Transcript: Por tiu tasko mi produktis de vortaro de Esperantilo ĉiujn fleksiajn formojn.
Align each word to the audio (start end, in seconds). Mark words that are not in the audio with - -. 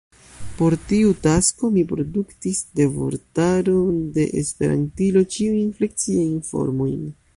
Por 0.59 0.75
tiu 0.91 1.11
tasko 1.25 1.69
mi 1.75 1.83
produktis 1.91 2.61
de 2.79 2.87
vortaro 2.95 3.75
de 4.17 4.25
Esperantilo 4.41 5.27
ĉiujn 5.37 5.69
fleksiajn 5.83 6.45
formojn. 6.49 6.99